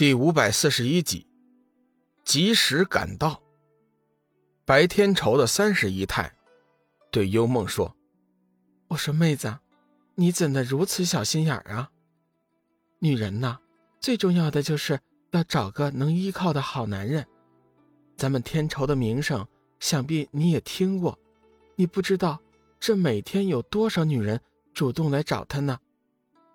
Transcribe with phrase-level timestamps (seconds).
[0.00, 1.26] 第五百四十一集，
[2.24, 3.42] 及时赶到。
[4.64, 6.34] 白天仇的三十姨太
[7.10, 7.94] 对幽梦说
[8.88, 9.58] ：“我说妹子，
[10.14, 11.90] 你怎的如此小心眼啊？
[13.00, 13.58] 女人呐，
[14.00, 14.98] 最重要的就是
[15.32, 17.26] 要找个能依靠的好男人。
[18.16, 19.46] 咱们天仇的名声，
[19.80, 21.18] 想必你也听过。
[21.76, 22.40] 你不知道，
[22.78, 24.40] 这每天有多少女人
[24.72, 25.78] 主动来找他呢？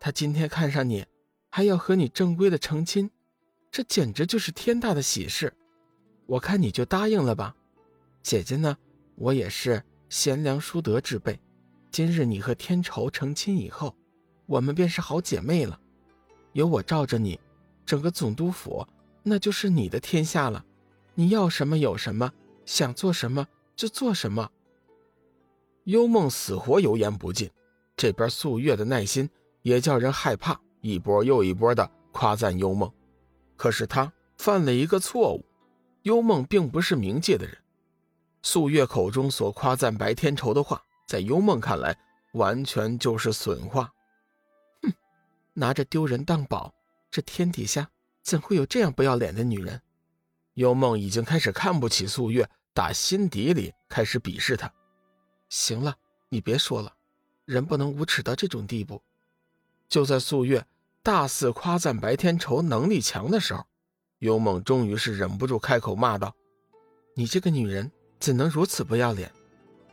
[0.00, 1.04] 他今天看上你，
[1.50, 3.10] 还要和你正规的成亲。”
[3.70, 5.52] 这简直就是天大的喜事，
[6.26, 7.54] 我看你就答应了吧。
[8.22, 8.76] 姐姐呢，
[9.14, 11.38] 我也是贤良淑德之辈。
[11.90, 13.94] 今日你和天仇成亲以后，
[14.46, 15.78] 我们便是好姐妹了。
[16.52, 17.38] 有我罩着你，
[17.84, 18.86] 整个总督府
[19.22, 20.64] 那就是你的天下了。
[21.14, 22.32] 你要什么有什么，
[22.64, 24.50] 想做什么就做什么。
[25.84, 27.50] 幽梦死活油盐不进，
[27.96, 29.28] 这边素月的耐心
[29.62, 32.90] 也叫人害怕，一波又一波的夸赞幽梦。
[33.56, 35.44] 可是他犯了一个错误，
[36.02, 37.56] 幽梦并不是冥界的人。
[38.42, 41.98] 素月口中所夸赞白天仇的话，在幽梦看来，
[42.34, 43.92] 完全就是损话。
[44.82, 44.92] 哼，
[45.54, 46.72] 拿着丢人当宝，
[47.10, 47.90] 这天底下
[48.22, 49.80] 怎会有这样不要脸的女人？
[50.54, 54.72] 幽梦已经开始看不起素月，打心底里开始鄙视她。
[55.48, 55.96] 行了，
[56.28, 56.94] 你别说了，
[57.46, 59.02] 人不能无耻到这种地步。
[59.88, 60.66] 就在素月。
[61.06, 63.64] 大肆夸赞白天仇能力强的时候，
[64.18, 66.34] 幽梦终于是忍不住开口骂道
[67.14, 69.32] ：“你这个女人怎能如此不要脸？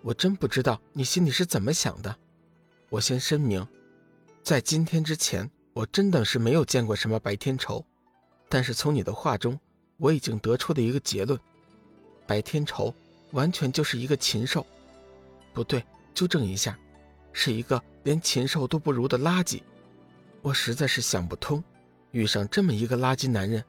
[0.00, 2.16] 我真不知道你心里是怎么想的。
[2.88, 3.68] 我先声明，
[4.42, 7.84] 在今天之前，我真的是没有见过什么白天仇。
[8.48, 9.60] 但是从你的话中，
[9.98, 11.38] 我已经得出的一个结论：
[12.26, 12.94] 白天仇
[13.32, 14.66] 完全就是一个禽兽，
[15.52, 16.74] 不对，纠正一下，
[17.34, 19.60] 是一个连禽兽都不如的垃圾。”
[20.42, 21.62] 我实在是想不通，
[22.10, 23.64] 遇上这么一个垃圾男人，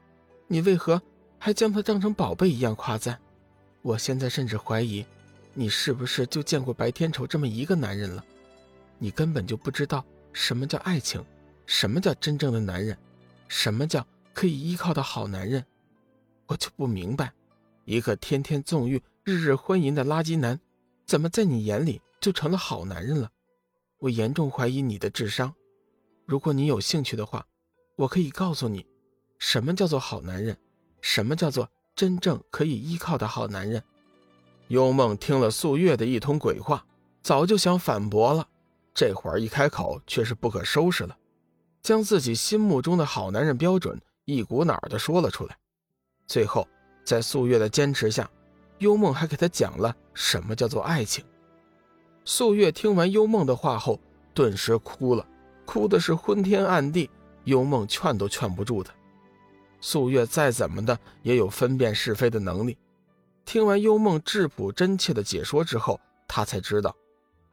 [0.48, 1.00] 你为何
[1.38, 3.18] 还将他当成宝贝一样夸赞？
[3.80, 5.06] 我现在甚至怀疑，
[5.52, 8.24] 你是不是就见过白天仇这么一个男人了？
[8.98, 11.24] 你根本就不知道什么叫爱情，
[11.64, 12.98] 什么叫真正的男人，
[13.46, 15.64] 什么叫可以依靠的好男人。
[16.46, 17.32] 我就不明白，
[17.84, 20.58] 一个天天纵欲、日日欢淫的垃圾男，
[21.06, 23.30] 怎么在你眼里就成了好男人了？
[23.98, 25.54] 我严重怀疑你的智商。
[26.26, 27.46] 如果你有兴趣的话，
[27.96, 28.86] 我可以告诉你，
[29.38, 30.56] 什么叫做好男人，
[31.00, 33.82] 什么叫做真正可以依靠的好男人。
[34.68, 36.86] 幽梦听了素月的一通鬼话，
[37.22, 38.48] 早就想反驳了，
[38.94, 41.14] 这会儿一开口却是不可收拾了，
[41.82, 45.56] 将自己心目中的好男人标准一股脑的说了出来。
[46.26, 46.66] 最后，
[47.04, 48.28] 在素月的坚持下，
[48.78, 51.22] 幽梦还给他讲了什么叫做爱情。
[52.24, 54.00] 素月听完幽梦的话后，
[54.32, 55.28] 顿时哭了。
[55.64, 57.10] 哭的是昏天暗地，
[57.44, 58.92] 幽梦劝都劝不住他。
[59.80, 62.78] 素月再怎么的也有分辨是非的能力，
[63.44, 66.94] 听完幽梦质朴真切的解说之后，他才知道，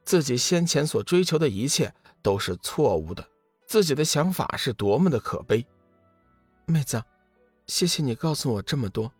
[0.06, 3.28] 自己先前所追求的一切都是错误的，
[3.66, 5.66] 自己的想法是多么的可悲。
[6.66, 7.04] 妹子，
[7.68, 9.12] 谢谢你告诉我这么多，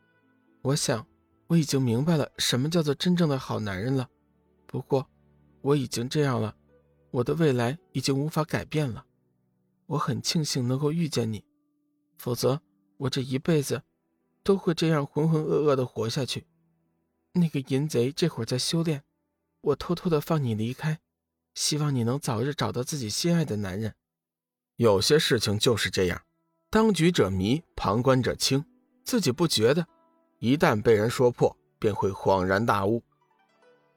[0.62, 1.06] 我想
[1.48, 4.08] 我已经明白了什么叫做真正的好男人了。
[4.66, 5.06] 不过，
[5.62, 6.56] 我已经这样了。
[7.12, 9.06] 我的未来已经无法改变了，
[9.86, 11.44] 我很庆幸能够遇见你，
[12.18, 12.62] 否则
[12.98, 13.84] 我这一辈子
[14.44, 16.46] 都会这样浑浑噩噩的活下去。
[17.34, 19.04] 那个淫贼这会儿在修炼，
[19.62, 21.00] 我偷偷的放你离开，
[21.54, 23.94] 希望你能早日找到自己心爱的男人。
[24.78, 26.22] 有些事情就是这样，
[26.70, 28.64] 当局者迷，旁观者清，
[29.04, 29.86] 自己不觉得，
[30.40, 33.04] 一旦被人说破，便会恍然大悟。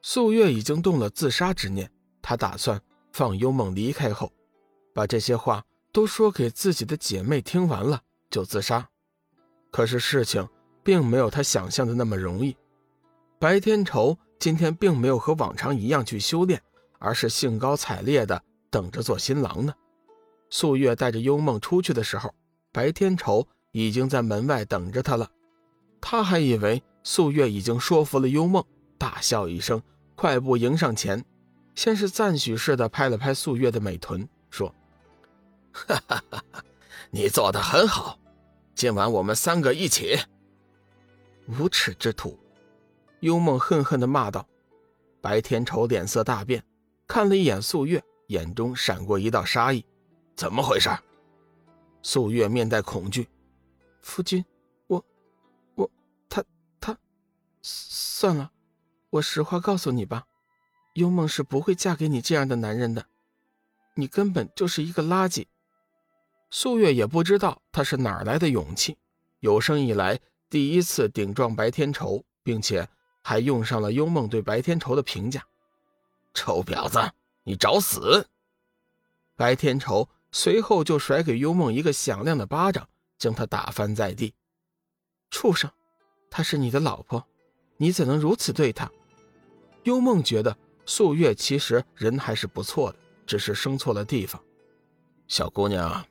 [0.03, 2.83] 素月已经动了自杀之念，他打算。
[3.15, 4.33] 放幽梦离开后，
[4.93, 8.89] 把这些话都说给自己的姐妹听完了，就自杀。
[9.71, 10.49] 可是事情
[10.83, 12.57] 并没有他想象的那么容易。
[13.39, 16.61] 白天仇今天并没有和往常一样去修炼，
[16.99, 19.73] 而是兴高采烈的等着做新郎呢。
[20.51, 22.35] 素月带着幽梦出去的时候，
[22.73, 25.31] 白天仇已经在门外等着他了。
[26.01, 28.65] 他还以为素月已经说服了幽梦，
[28.99, 29.81] 大笑一声，
[30.17, 31.25] 快步迎上前。
[31.75, 34.73] 先是赞许似的拍了拍素月的美臀，说
[35.73, 36.65] ：“哈哈哈哈
[37.11, 38.19] 你做的很好，
[38.75, 40.19] 今晚我们三个一起。”
[41.47, 42.39] 无耻之徒！
[43.21, 44.47] 幽梦恨恨的骂道。
[45.21, 46.63] 白天仇脸色大变，
[47.07, 49.85] 看了一眼素月，眼中闪过一道杀意
[50.37, 50.91] ：“怎么回事？”
[52.03, 53.27] 素月面带恐惧
[54.03, 54.45] ：“夫君，
[54.87, 55.05] 我，
[55.75, 55.91] 我，
[56.29, 56.45] 他，
[56.79, 56.97] 他，
[57.63, 58.51] 算了，
[59.11, 60.25] 我实话告诉你吧。”
[60.95, 63.07] 幽梦是不会嫁给你这样的男人的，
[63.95, 65.47] 你根本就是一个垃圾。
[66.51, 68.97] 素月也不知道他是哪儿来的勇气，
[69.41, 72.89] 有生以来第一次顶撞白天仇，并且
[73.23, 75.45] 还用上了幽梦对白天仇的评价
[76.33, 77.13] ：“臭婊子，
[77.43, 78.29] 你找死！”
[79.35, 82.89] 白天仇随后就甩给幽梦一个响亮的巴掌，
[83.19, 84.33] 将他打翻在地。
[85.29, 85.69] 畜生，
[86.31, 87.27] 她是你的老婆，
[87.79, 88.89] 你怎能如此对她？
[89.83, 94.41] 幽梦觉得素月其实人还是不错的，只是生错了地方。
[95.29, 96.05] 小姑娘，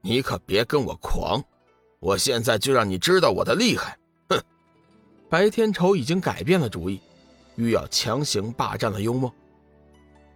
[0.00, 1.42] 你可别跟我狂！
[2.00, 3.98] 我现在就让你知道我的厉害！
[4.28, 4.40] 哼！
[5.28, 7.00] 白天仇已经改变了主意，
[7.56, 9.32] 欲要强行霸占了幽梦。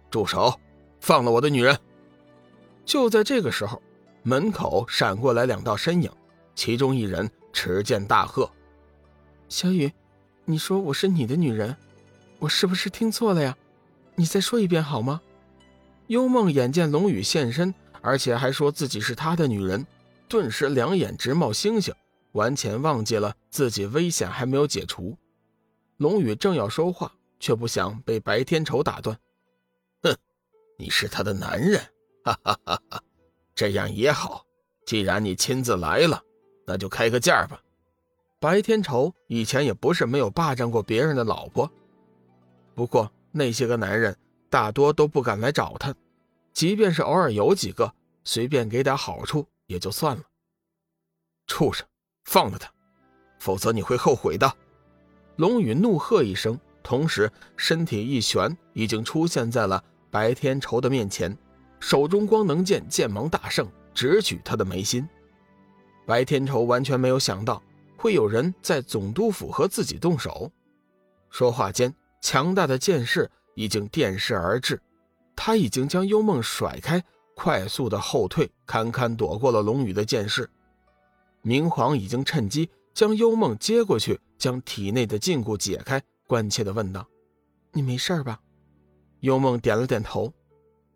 [0.09, 0.59] 住手！
[0.99, 1.77] 放了我的女人！
[2.85, 3.81] 就在这个时候，
[4.23, 6.11] 门口闪过来两道身影，
[6.55, 8.49] 其中一人持剑大喝
[9.47, 9.91] ：“小雨，
[10.45, 11.75] 你说我是你的女人，
[12.39, 13.55] 我是不是听错了呀？
[14.15, 15.21] 你再说一遍好吗？”
[16.07, 17.73] 幽梦眼见龙宇现身。
[18.05, 19.87] 而且还说自己是他的女人，
[20.27, 21.95] 顿时两眼直冒星星，
[22.33, 25.17] 完全忘记了自己危险还没有解除。
[25.95, 29.17] 龙宇正要说话，却不想被白天仇打断。
[30.01, 30.13] 哼，
[30.77, 31.79] 你是他的男人，
[32.25, 33.01] 哈哈哈哈！
[33.55, 34.45] 这样也好，
[34.85, 36.21] 既然你亲自来了，
[36.67, 37.63] 那就开个价吧。
[38.37, 41.71] 白天仇以前也不是没有霸占过别人的老婆，
[42.75, 44.15] 不过那些个男人
[44.49, 45.93] 大多都不敢来找他。
[46.53, 47.93] 即便是偶尔有几个
[48.23, 50.23] 随便给点好处也就算了。
[51.47, 51.85] 畜生，
[52.23, 52.71] 放了他，
[53.39, 54.55] 否则你会后悔的！
[55.35, 61.35] 龙宇怒喝一声，同时身体一旋，已经出现在了白天仇的面前，
[61.79, 65.09] 手中光能剑剑芒大盛，直取他的眉心。
[66.05, 67.61] 白天仇完全没有想到
[67.97, 70.51] 会有人在总督府和自己动手。
[71.29, 74.81] 说话间，强大的剑势已经电视而至。
[75.35, 77.03] 他已经将幽梦甩开，
[77.35, 80.49] 快速的后退，堪堪躲过了龙宇的剑势。
[81.41, 87.05] 明皇已经趁机将幽梦接过去，将体内的禁锢解开，关切的问道
[87.73, 88.39] ：“你没事吧？”
[89.19, 90.31] 幽梦点了点头：“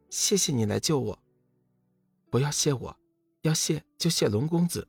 [0.10, 1.20] 谢谢你来救我。
[2.32, 2.96] ”“不要谢我，
[3.42, 4.88] 要谢就谢龙公子。”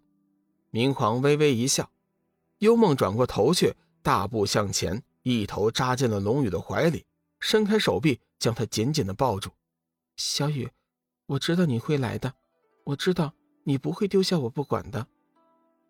[0.70, 1.90] 明皇微微一笑。
[2.58, 5.02] 幽梦转过头去，大步向前，
[5.36, 7.04] 一头扎进了龙宇的怀里，
[7.40, 8.20] 伸开手臂。
[8.38, 9.50] 将他紧紧的抱住，
[10.16, 10.70] 小雨，
[11.26, 12.32] 我知道你会来的，
[12.84, 13.32] 我知道
[13.64, 15.04] 你不会丢下我不管的。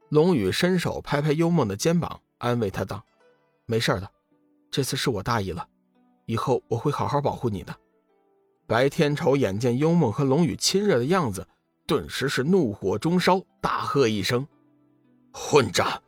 [0.09, 3.05] 龙宇伸手拍拍幽梦的肩膀，安慰她道
[3.69, 4.11] ：“没事的，
[4.71, 5.69] 这次是我大意了，
[6.25, 7.79] 以后我会好好保护你的。”
[8.67, 11.47] 白天仇眼见幽梦和龙宇亲热的样子，
[11.87, 14.49] 顿时是怒火中烧，大喝一声
[15.35, 16.03] ：“混账！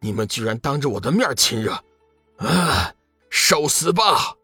[0.00, 1.82] 你们居然当着我的面亲热，
[2.36, 2.94] 啊，
[3.30, 4.35] 受死吧！”